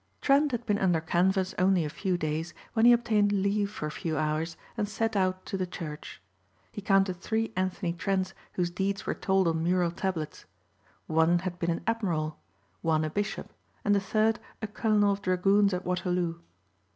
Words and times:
Trent 0.19 0.51
had 0.51 0.65
been 0.65 0.79
under 0.79 0.99
canvas 0.99 1.53
only 1.59 1.85
a 1.85 1.89
few 1.91 2.17
days 2.17 2.55
when 2.73 2.87
he 2.87 2.91
obtained 2.91 3.31
leave 3.31 3.69
for 3.69 3.85
a 3.85 3.91
few 3.91 4.17
hours 4.17 4.57
and 4.75 4.89
set 4.89 5.15
out 5.15 5.45
to 5.45 5.57
the 5.57 5.67
church. 5.67 6.19
He 6.71 6.81
counted 6.81 7.17
three 7.21 7.53
Anthony 7.55 7.93
Trents 7.93 8.33
whose 8.53 8.71
deeds 8.71 9.05
were 9.05 9.13
told 9.13 9.47
on 9.47 9.63
mural 9.63 9.91
tablets. 9.91 10.45
One 11.05 11.37
had 11.45 11.59
been 11.59 11.69
an 11.69 11.83
admiral; 11.85 12.39
one 12.81 13.05
a 13.05 13.11
bishop 13.11 13.53
and 13.85 13.93
the 13.93 13.99
third 13.99 14.39
a 14.59 14.65
colonel 14.65 15.11
of 15.11 15.21
Dragoons 15.21 15.71
at 15.71 15.85
Waterloo. 15.85 16.39